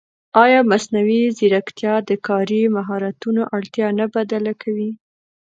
[0.43, 4.91] ایا مصنوعي ځیرکتیا د کاري مهارتونو اړتیا نه بدله کوي؟